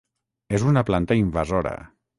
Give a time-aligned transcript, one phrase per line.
[0.59, 1.79] És una planta invasora.